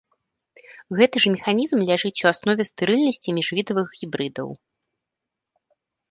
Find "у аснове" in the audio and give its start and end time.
2.23-2.63